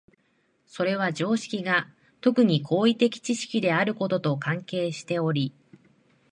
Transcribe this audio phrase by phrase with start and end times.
[0.65, 1.87] それは常識が
[2.21, 5.53] 特に行為的知識であることと関係しており、